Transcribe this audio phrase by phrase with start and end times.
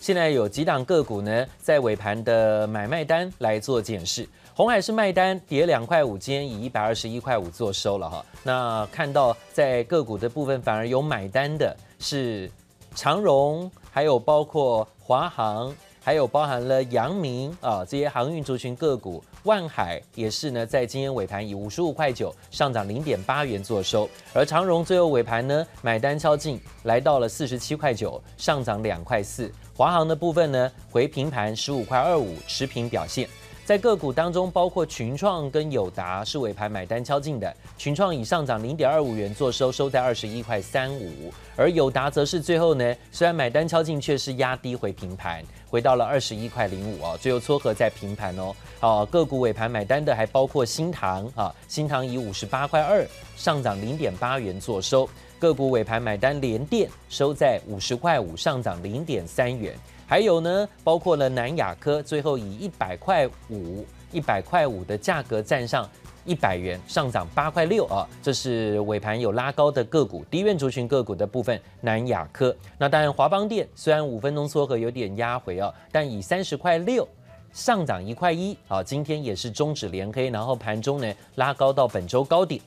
[0.00, 4.26] 现在有几档个股呢，在尾盘的买卖单来做检视。
[4.54, 8.24] 红海是卖单跌两块五，今天以一百二十一块五做收了哈。
[8.42, 12.50] 那看到在个股的部分，反而有买单的是
[12.94, 15.70] 长荣，还有包括华航。
[16.02, 29.52] 还有包含了阳明啊这些航运族群个股，万海也是呢，在今天尾盘以五十五块九上涨零点八元做收，而长荣最后尾盘呢买单敲进来到了四十七块九，上涨两块四。
[29.80, 33.26] 华航的部分呢回平盘十五块二五持平表现。
[33.64, 48.54] 在个股当中，包括群创跟友达是尾盘买单敲进的，群创以上涨零点二五元做收，收在二十一块三五，而友达则是最后呢，虽然买单敲进，却是压低回平盘，回到了二十一块零五哦，最后撮合在平盘哦。
[48.80, 53.02] 好，个股尾盘买单的还包括新唐啊，新唐以五十八块二
[53.34, 55.08] 上涨零点八元做收，
[55.40, 59.74] 个股尾盘买单连电收在五十块五上涨零点三元。
[60.06, 65.88] 还有呢，包括了南亚科，最后以一百块五、一百块五的价格站上
[66.26, 72.54] 一百元，上涨八块六啊，这是尾盘有拉高的个股，低润族群个股的部分，南亚科。
[72.76, 77.08] 那当然，华邦电虽然五分钟撮合有点压回啊，但以三十块六
[77.52, 82.60] 上涨一块一啊，今天也是中指连黑，然后盘中呢拉高到本周高点。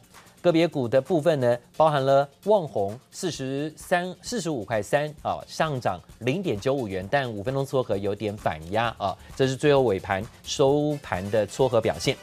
[0.43, 12.17] 个别股的部分呢，包含了旺宏四十三四十五块三啊，上涨零点九五元，但五分钟撮合有点反压啊，这是最后尾盘收盘的撮合表现。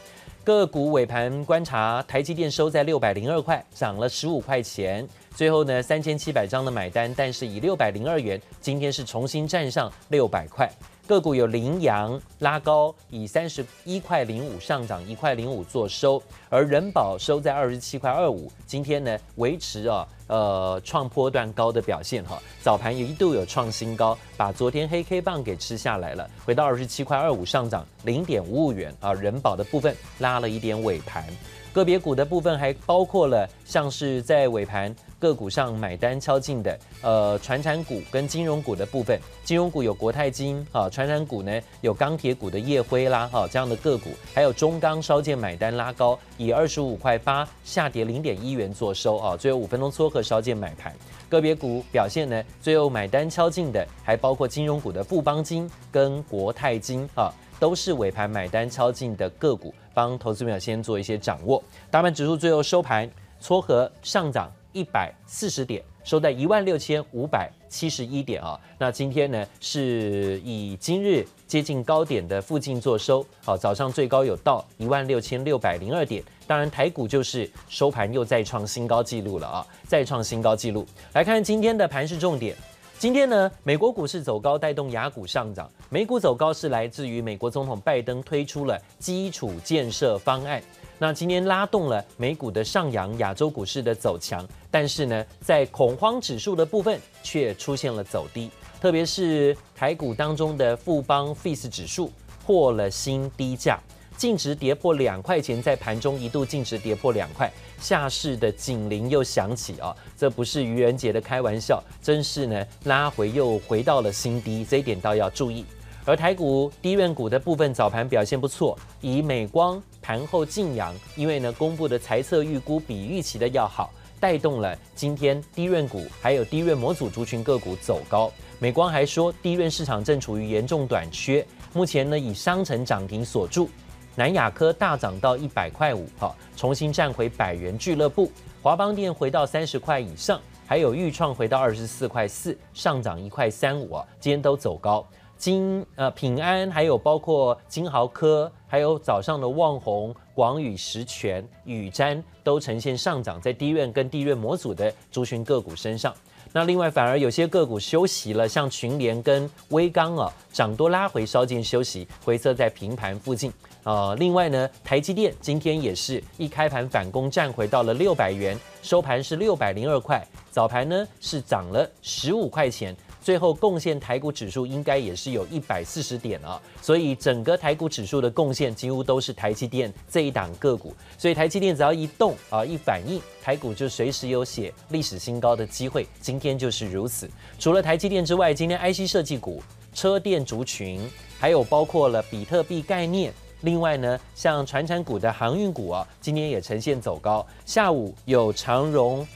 [0.44, 5.08] 个股尾盘观察，台积电收在六百零二块，涨了十五块钱。
[5.34, 10.70] 最后呢，三千七百张的买单，但是以六百零二元，今天是重新站上六百块。
[11.10, 31.26] 个股有羚羊拉高，以三十一块零五上涨一块零五做收，而人保收在二十七块二五，今天呢维持啊呃创波段高的表现哈，早盘有一度有创新高，把昨天黑 K 棒给吃下来了，回到二十七块二五上涨零点五五元啊，人保的部分拉了一点尾盘。
[31.72, 50.92] 个别股的部分还包括了像是在尾盘个股上买单敲进的，呃，传产股跟金融股的部分，金融股有国泰金啊，传产股呢有钢铁股的夜辉啦，哈，这样的个股，还有中钢烧建买单拉高，以二十五块八下跌零点一元做收啊，最后五分钟撮合烧建买盘，
[51.28, 57.32] 个别股表现呢，最后买单敲进的还包括金融股的富邦金跟国泰金啊。
[57.60, 61.62] 都是尾盘买单敲进的个股，帮投资朋友先做一些掌握。
[61.90, 68.58] 大盘指数最后收盘撮合上涨一百四十点，收在一万六千五百七十一点啊。
[68.78, 76.24] 那今天呢是以今日接近高点的附近做收，好，早上最高有到一万六千六百零二点。
[76.46, 80.86] 当然台股就是收盘又再创新高纪录了啊，再创新高纪录。
[81.12, 82.56] 来看今天的盘势重点。
[83.00, 85.72] 今天呢，美国股市走高，带动雅股上涨。
[85.88, 90.62] 美股走高是来自于美国总统拜登推出了基础建设方案，
[90.98, 94.46] 那今天拉动了美股的上扬，亚洲股市的走强。
[94.70, 98.50] 但是呢，在恐慌指数的部分却出现了走低，
[98.82, 102.12] 特别是台股当中的富邦 FEAS 指数
[102.44, 103.80] 破了新低价。
[104.20, 107.50] 净值跌破两块钱，在盘中一度净值跌破两块，
[107.80, 109.96] 下市的警铃又响起啊！
[110.14, 115.64] 这不是愚人节的开玩笑，真是呢拉回又回到了新低，这一点倒要注意。
[116.04, 128.30] 而台股低润股的部分早盘表现不错，以美光盘后劲扬，因为呢公布的财测预估比预期的要好，带动了今天低润股还有低润模组族群个股走高。
[128.58, 131.42] 美光还说，低润市场正处于严重短缺，
[131.72, 133.70] 目前呢以商城涨停锁住。
[134.16, 138.30] 南亚科大涨到一百块五，哈，重新站回百元俱乐部。
[138.62, 145.06] 华邦电回到三十块以上，还有钰创回到二十四块四，上涨一块三五啊，今天都走高。
[145.38, 156.14] 金呃平安，还有包括金豪科，还有早上的旺宏、广宇、石泉、宇瞻都呈现上涨，在低润跟低润模组的族群个股身上。
[156.52, 163.50] 那另外反而有些个股休息了，像群联跟威刚啊，涨多拉回，稍见休息，回测在平盘附近。
[163.84, 172.96] 呃，另外呢，台积电今天也是一开盘反攻，站回到了六百元，收盘是六百零二块，早盘呢是涨了十五块钱。
[173.22, 186.06] 最后贡献台股指数应该也是有一百四十点啊，所以整个台股指数的贡献几乎都是台积电这一档个股，所以台积电只要一动啊一反应，台股就随时有写历史新高的机会。
[186.18, 187.30] 今天就是如此。
[187.58, 189.62] 除了台积电之外，今天 IC 设计股、
[189.92, 191.06] 车电族群，
[191.38, 197.46] 还有包括了比特币概念，另外呢，像传产股的航运股啊，今天也呈现走高。
[197.64, 199.26] 下午有长荣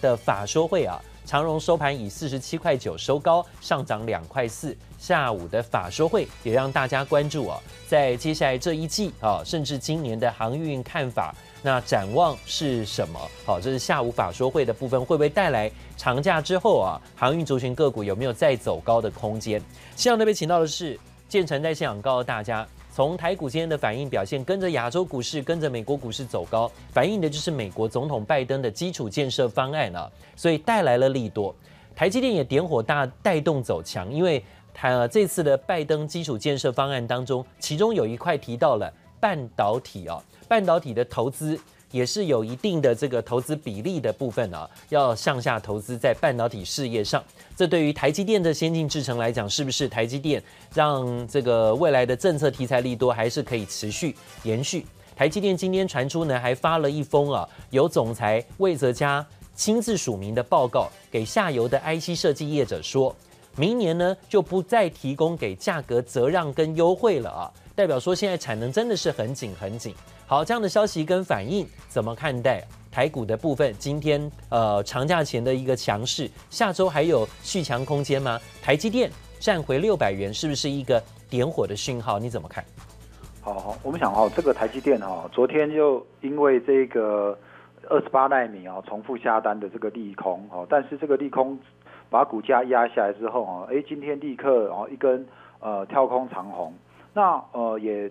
[0.00, 1.00] 的法说会啊。
[1.24, 4.76] 长荣收盘以四十七块九收高，上涨两块四。
[4.98, 7.58] 下午的法说会也让大家关注啊，
[7.88, 11.32] 在接下来这一季啊，甚至今年的航运看法，
[11.62, 13.20] 那展望是什么？
[13.46, 19.62] 好，这是下午法说会的部分，会不会带来长假之后啊，航运族群个股有没有再走高的空间？
[19.96, 22.66] 现场那边请到的是建成在现场告诉大家。
[22.94, 31.54] 从台股今天的反应表现，跟着亚洲股市、跟着美国股市走高，反映的就是美国总统拜登的基础建设方案啊，所以带来了利多。
[31.96, 34.44] 台积电也点火大带动走强，因为
[34.74, 41.58] 它这次的拜登基础建设方案当中，其中有一块提到了半导体啊，半导体的投资。
[41.92, 47.22] 也是有一定的这个投资比例的部分啊，要向下投资在半导体事业上。
[47.56, 50.42] 这对于台积电的先进制程来讲，是不是台积电
[50.74, 54.84] 让这个未来的政策题材利多还是可以持续延续？
[55.14, 59.24] 台积电今天传出呢，还发了一封啊，由总裁魏泽嘉
[59.54, 63.14] 亲自署名的报告，给下游的 IC 设计业者说，
[63.56, 69.94] 明年呢就不再提供给价格折让跟优惠了啊，代表说现在产能真的是很紧很紧。
[70.26, 72.62] 好，这样的消息跟反应怎么看待？
[72.90, 78.38] 台股的部分，今天呃长假前的一个强势，下周还有续强空间吗？
[78.62, 79.10] 台积电
[79.40, 82.18] 站回六百元，是不是一个点火的讯号？
[82.18, 82.62] 你怎么看？
[83.40, 87.38] 好好，我们想哈，这个台积电哈，昨天就因为这个
[87.92, 91.58] 二十八奈米啊重复下单的这个利空哦，但是这个利空
[92.08, 95.26] 把股价压下来之后啊，哎，今天立刻哦一根
[95.60, 96.72] 呃跳空长红，
[97.12, 98.10] 那呃也。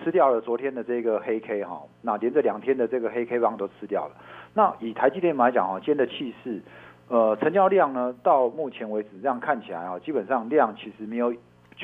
[0.00, 4.12] 吃掉了昨天的这个黑 K 哈，那连着两天的这个黑 K 棒都吃掉了。
[4.54, 6.62] 那以台积电来讲哈，今天的气势，
[7.08, 11.34] 呃，成交量呢，到目前为止这样看起来啊，基本上量其实没有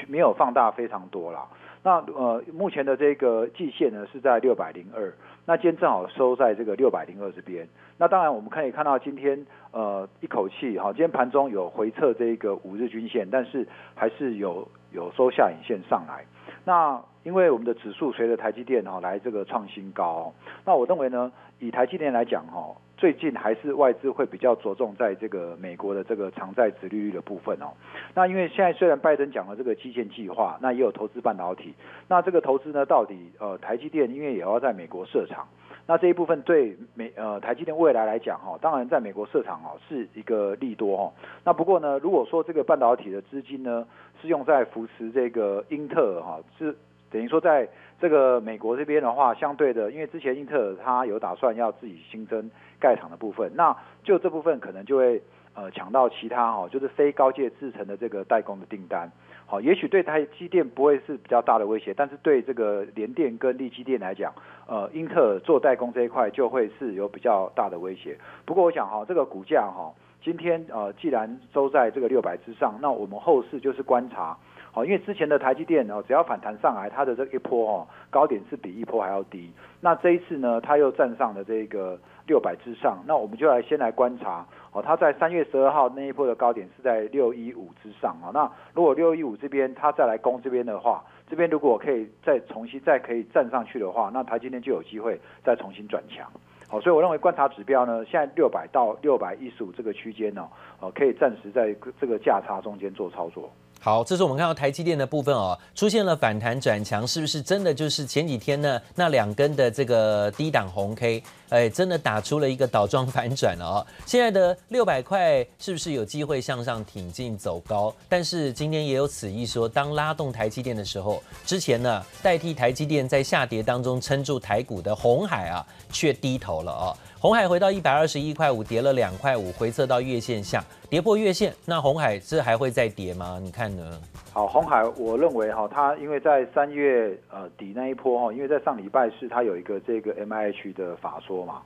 [0.07, 1.45] 没有放大非常多啦。
[1.85, 5.13] 那呃，目前的这个季线呢是在六百零二，
[5.45, 7.69] 那今天正好收在这个六百零二这边。
[7.99, 16.25] 那当然我们可以看到今天呃一口气哈，今天盘中有回撤这个五日均线，但是还是有有收下影线上来。
[16.65, 20.33] 那因为我们的指数随着台积电哈来这个创新高，
[20.65, 27.73] 那我认为呢，以台积电来讲哈，最近还是外资会比较着重在这个美国的这个长债殖利率的部分哦。
[28.15, 31.75] 那因为现在虽然拜登讲了这个基建计划，那也有投资半导体，
[32.09, 35.47] 那这个投资呢，到底呃台积电因为也要在美国设厂，
[35.87, 41.13] 那这一部分对美呃台积电未来来讲哈，当然在美国设厂哦是一个利多哈。
[41.45, 43.87] 那不过呢，如果说这个半导体的资金呢，
[44.23, 46.75] 是用在扶持这个英特尔哈，是
[47.11, 47.69] 等于说在
[48.01, 52.51] 这个美国这边的话，相对的，因为之前英特尔它有打算要自己新增
[52.81, 55.21] 盖厂的部分，那就这部分可能就会
[55.55, 59.11] 呃抢到其他哈，就是非高阶制程的这个代工的订单。
[59.55, 64.35] 好，也许对台积电不会是比较大的威胁，但是对这个联电跟力积电来讲，
[64.67, 68.19] 呃，英特尔做代工这一块就会是有比较大的威胁。
[68.45, 69.95] 不过我想哈，这个股价哈。
[70.25, 74.37] 今天呃，既然收在这个六百之上，那我们后市就是观察，
[74.75, 79.49] 好，因为之前的台积电哦，只要反弹上来，它的这一波哦，高点是比一波还要低。
[79.81, 88.33] 那这一次呢，它又站上了这个六百之上，那我们就来先来观察，哦，它在三月十二号那一波的高点是在六一五之上啊。
[88.35, 96.29] 那如果六一五这边它再来攻这边的话，这边如果可以再重新再可以站上去的话，那台积电就有机会再重新转强。
[96.67, 100.49] 好，所以我认为观察指标呢，现在六百到六百一十五这个区间呢，
[100.81, 103.49] 哦，可以暂时在这个价差中间做操作。
[103.85, 111.23] 好，这是我们看到台积电的部分哦，出现了反弹转强，是不是真的就是前几天呢那两根的这个低档红 K，
[111.55, 113.87] 哎，真的打出了一个倒装反转了哦。
[114.05, 117.95] 现在的六百块是不是有机会向上挺进走高？
[118.09, 126.97] 但是今天也有此意说，当拉动台积电的时候，之前呢代替台积电在下跌当中撑住台股的红海啊，却低头了哦。
[127.21, 131.55] 红海回到一百二十一块五，跌了两块五，回测到月线下，跌破月线。
[131.65, 133.39] 那红海这还会再跌吗？
[133.41, 134.01] 你看呢？
[134.35, 141.63] 好，红海，我认为哈，它因为在三月呃底那一波哈，因为在上礼拜四它有一个这个 MIH 的法说嘛。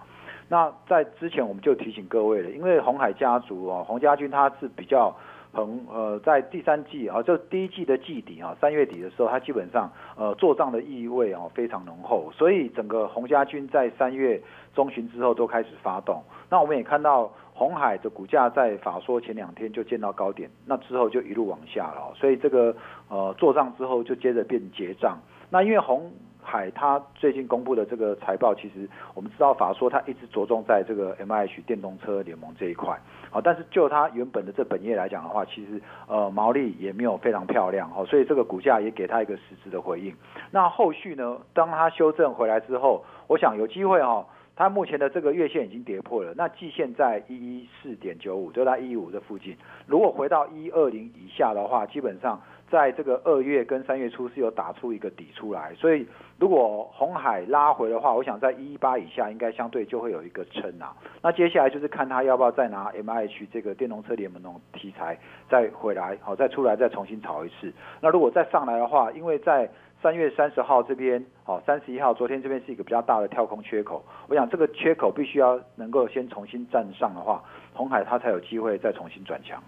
[0.51, 5.17] 那在之前我们就提醒各位了，因为红海家族哦，洪家军他是比较。
[5.51, 14.39] 横呃，在第三季啊，就第一季的季底啊，三月底的时候，他基本上呃做账的意味啊非常浓厚，所以整个洪家军在三月
[14.75, 16.23] 中旬之后都开始发动。
[16.51, 22.75] 那我们也看到鸿海的股价在法说前两天就见到高点，那之后就一路往下了，所以这个
[23.09, 25.19] 呃做账之后就接着变结账。
[25.51, 26.11] 那因为鸿
[26.43, 32.99] 海它最近公布的这个财报，其实我们知道法说它一直着重在这个 MIH 电动车联盟这一块，
[33.31, 40.15] 好，但是就它原本的这本业来讲的话，其实呃毛利也没有非常漂亮，哦，所以这个股价也给它一个实质的回应。
[40.51, 44.25] 那后续呢，当它修正回来之后，我想有机会哈，
[44.59, 49.57] 它目前的这个月线已经跌破了，那季线在一一四点九五，就在一一五这附近。
[49.87, 56.05] 如果回到一二零以下的话，基本上在这个二月跟三月初是有打出一个底出来，所以
[56.41, 60.93] 如果红海拉回的话，我想在一一八以下应该相对就会有一个撑啊。
[61.23, 65.17] 那接下来就是看它要不要再拿 MIH 这个电动车联盟的题材
[65.49, 67.73] 再回来，好再出来再重新炒一次。
[68.01, 74.01] 那如果再上来的话，因为在三月三十号这边，好，三十一号，昨天这边是一个比较大的跳空缺口。
[74.29, 77.43] 我想这个缺口必须要能够先重新站上的话，
[77.75, 79.61] 红海它才有机会再重新转强。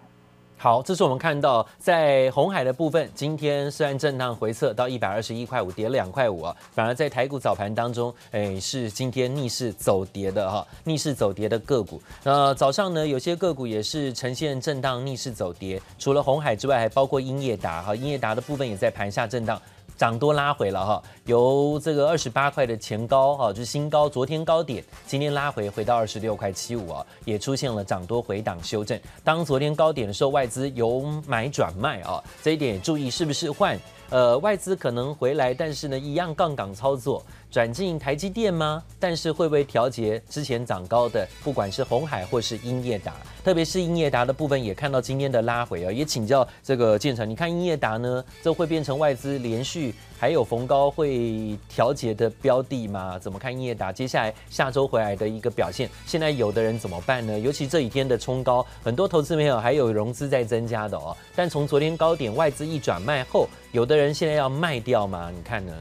[0.57, 11.99] 好，这是我们看到在红海的部分，今天虽然震荡回撤到一百二十一块五，跌两块五啊，反而在台股早盘当中，哎，是今天逆势走跌的哈，逆势走跌的个股。
[12.23, 19.59] 那早上呢，有些个股也是呈现震荡逆势走跌，除了红海之外，还包括英业达哈，英业达的部分也在盘下震荡。
[20.01, 28.99] 涨多拉回了哈，由这个二十八块的前高哈，就是新高，昨天高点，今天拉回回到二十六块七五啊，也出现了涨多回档修正。
[29.23, 33.79] 当昨天高点的时候，外资由买转卖啊，这一点也注意是不是换？
[34.11, 37.23] 呃，外资可能回来，但是呢，一样杠杆操作。
[37.49, 38.81] 转进台积电吗？
[38.97, 43.13] 但是会不会调节之前涨高的，不管是红海或是英业达，
[43.43, 53.19] 特别是英业达的部分，也看到今天的拉回啊，也请教这个建成，你看英业达呢，这会变成外资连续还有逢高会调节的标的吗？
[53.19, 55.89] 怎么看英业达接下来下周回来的一个表现？
[56.05, 57.37] 现在有的人怎么办呢？
[57.37, 61.13] 尤其这几天的冲高，很多投资朋友还有融资在增加的哦。
[61.35, 65.29] 但从昨天高点外资一转卖后，有的人人现在要卖掉吗？
[65.33, 65.73] 你看呢？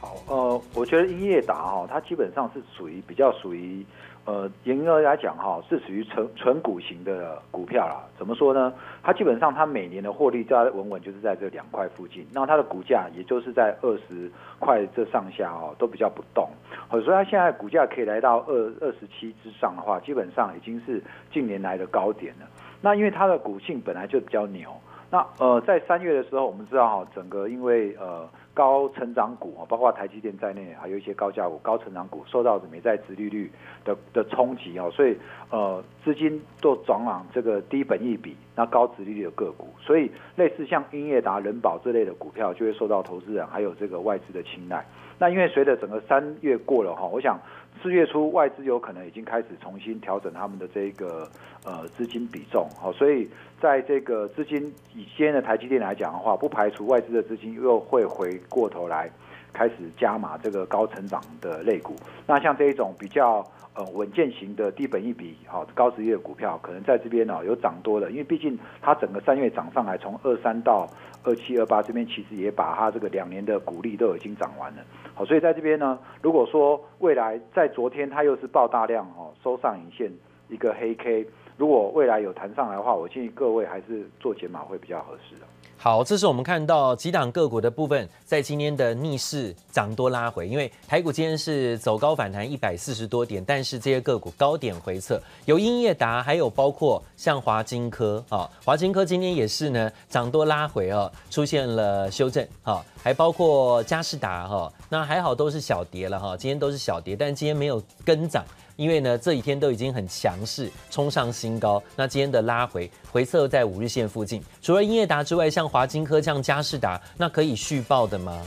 [0.00, 3.84] 好，呃，我觉得英业达哈，它基本上是属于比较属于，
[4.24, 8.04] 呃，严格来讲哈，是属于纯纯股型的股票啦。
[8.16, 8.72] 怎么说呢？
[9.02, 16.48] 它基本上它每年的获利在稳稳就是在这两块附近，那它的股价也就是在二十块这上下哦，都比较不动。
[16.86, 22.46] 好所以它现在股价可以来到二二十七之上的话，基本上已经是近年来的高点了。
[22.80, 24.70] 那因为它的股性本来就比较牛，
[25.10, 28.28] 那呃，在三月的时候，我们知道哈，整个因为呃。
[28.54, 33.48] 高成长股啊，包括台积电在内，还有一些高价股、高成长股受到美债殖利率
[33.84, 35.16] 的的冲击啊，所以
[35.50, 44.84] 呃资金都转往这个低本益比、那高殖利率的个股，所以类似像英业达、人保这类的股票就会受到投资人还有这个外资的青睐。
[45.20, 47.38] 那因为随着整个三月过了哈，我想。
[47.82, 51.28] 四月初，外资有可能已经开始重新调整他们的这个
[51.64, 53.28] 呃资金比重，好，所以
[53.60, 54.62] 在这个资金
[54.94, 59.10] 以今天的台积电来讲的话，不排除外资的资金又会回过头来
[59.52, 61.94] 开始加码这个高成长的类股。
[62.26, 63.44] 那像这一种比较
[63.74, 70.88] 呃稳健型的低本益比好高值业的股票，可能在这边呢有涨多的，因为毕竟它整个三月涨上来，从二三到
[71.22, 74.82] 二七二八这边，其实也把它这个两年的股利都已经涨完了。
[75.18, 80.12] 好，所以在这边呢，如果说未来在昨天它又是爆大量哦，收上影线
[80.48, 85.46] 一个黑 K，如果未来有弹上来的话，我建议各位还是做减码会比较合适的。
[85.80, 108.44] 好，这是我们看到几档个股的部分，在今天的逆势涨多拉回，因为台股今天是走高反弹一百四十多点，但是这些个股高点回撤，有英业达，还有包括像华金科啊，华金科今天也是呢涨多拉回啊，出现了修正啊，还包括佳士达哈，那还好都是小跌了哈，今天都是小跌，但今天没有跟涨。
[108.74, 111.82] 因为呢，这几天都已经很强势，冲上新高。
[111.96, 114.40] 那今天的拉回回测在五日线附近。
[114.62, 118.40] 除了英业达之外，像华金科、像佳士达，那可以续报的吗？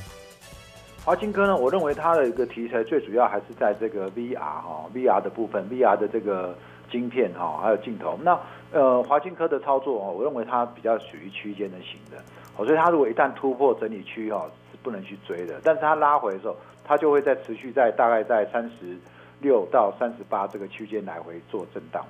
[1.06, 1.56] 华金科呢？
[1.56, 6.56] 我认为它的一个题材最主要还是在这个 VR 哈，VR 的部分，VR 的这个
[6.92, 8.18] 晶片哈，还有镜头。
[8.22, 8.40] 那
[8.72, 12.18] 呃，华金科的操作哦，我认为它比较属于区间的型的。
[12.58, 15.62] 哦，所以它如果一旦突破整理区哈，是不能去追的。
[15.64, 18.98] 但是它拉回的时候，它就会在持续在大概在三十。
[19.44, 22.06] 六到三十八这个区间来回做震荡，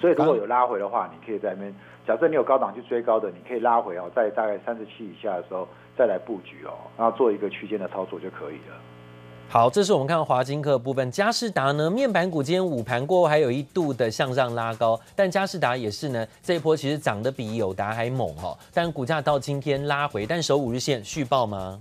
[0.00, 1.74] 所以如果有拉回的话，你可以在那边。
[2.06, 8.74] 假设你有高档去追高的，你可以拉回哦，在大概三十七以下的时候再来布局哦，然后做一个区间的操作就可以了。
[9.50, 11.10] 好，这是我们看到华金科的部分。
[11.10, 21.78] 嘉士达呢，面板股今天午盘过后还有一度的向上拉高，但嘉士达也是呢，这一波其实涨得比友达还猛哈，但股价到今天拉回，但守五日线续报吗？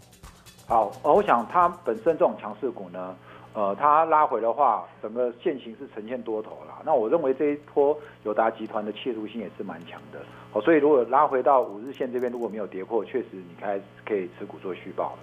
[0.68, 3.16] 好，我想它本身这种强势股呢。
[3.58, 6.80] 呃，它拉回的话，整个现形是呈现多头啦。
[6.86, 10.20] 那我认为这一波友达集团的切入性也是蛮强的。
[10.52, 15.18] 好，所以如果拉回到五日线这边，如果没有跌破，确实你开可以持股做续报。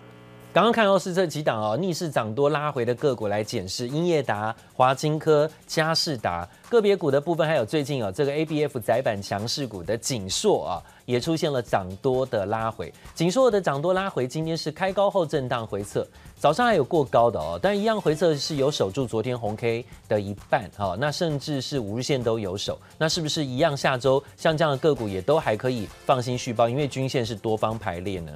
[0.54, 12.94] 刚刚看到是这几档哦，逆势涨多拉回的个股来检视，英业达、华金科、嘉士达个别股的部分，还有最近哦这个 ABF 载板强势股的景硕啊，也出现了涨多的拉回。
[13.16, 16.06] 景硕的涨多拉回，今天是开高后震荡回测，
[16.38, 26.68] 早上还有过高的哦，但一样回撤是有守住昨天红 K 的一半哦，那甚至是五日线都有守，那是不是一样下周像这样的个股也都还可以放心续报？
[26.68, 28.32] 因为均线是多方排列呢？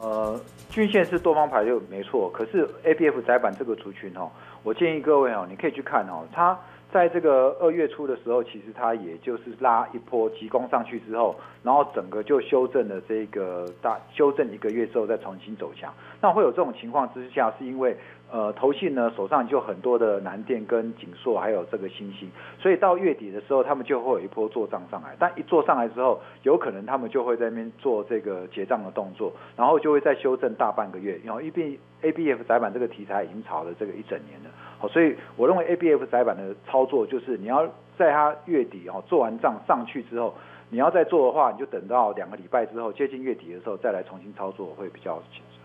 [0.00, 4.30] 呃，均线是多方排列没错，可是 ABF 载板这个族群哦，
[4.62, 6.56] 我建议各位哦，你可以去看哦，它
[6.92, 11.34] 在这个二月初的时候，其实它也就是拉一波急攻上去之后，
[11.64, 15.92] 然后整个就修正了这个大修正一个月之后再重新走强。
[16.20, 17.96] 那会有这种情况之下，是因为。
[18.32, 25.16] 呃，投信呢手上就很多的南电跟景硕，还有这个欣兴，所以到月底的时候，他们就会有一波做账上来。
[25.18, 31.20] 但一做上来之后，有可能他们就会在那边做这个结账的动作，然后就会再修正大半个月。
[31.24, 37.66] 然后因为 ABF 载板这个题材已经炒了这个一整年了，好，所以我认为 ABF 载板的操作就是你要
[37.98, 40.32] 在它月底哦做完账上去之后，
[40.70, 45.16] 你要再做的话，你就等到两个礼拜之后接近月底的时候再来重新操作会比较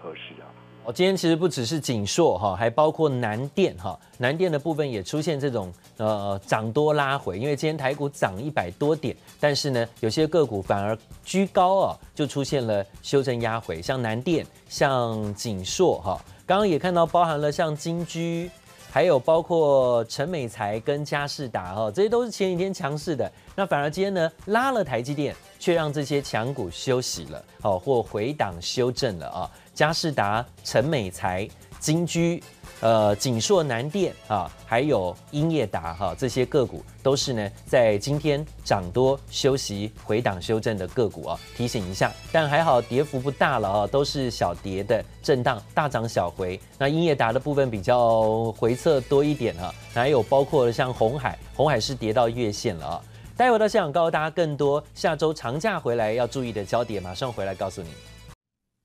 [0.02, 0.50] 合适啊。
[0.88, 18.52] 哦，今天其实不只是景硕哈，还包括南电哈，南电的部分也出现这种呃涨多拉回，因为今天台股涨一百多点，但是呢，有些个股反而居高啊，就出现了修正压回，像南电、像景硕哈，刚刚也看到包含了像金居，
[18.96, 29.52] 还有包括陈美财跟嘉士达哈，这些都是前几天强势的，那反而今天呢拉了台积电，却让这些强股休息了，好或回档修正了啊。
[29.74, 31.46] 佳士达、陈美财、
[31.78, 32.42] 金居、
[32.82, 42.12] 呃景硕、南电啊，还有英业达哈、这些个股都是呢在今天涨多休息回档修正的个股啊，提醒一下。
[42.32, 46.60] 但还好跌幅不大了啊，都是小跌的震荡，大涨小回。
[46.78, 53.02] 那英业达的部分比较回测多一点啊，还有包括像红海，红海是跌到月线了啊。
[53.38, 57.90] 待会到现场告诉大家更多下周长假回来要注意的焦点，马上回来告诉你。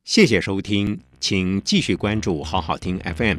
[0.05, 3.39] 谢谢收听，请继续关注好好听 FM，